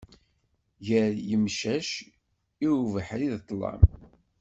[0.87, 1.89] Gar yemcac,
[2.65, 3.81] i ubeḥri d ṭlam.